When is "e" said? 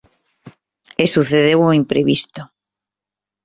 1.03-1.05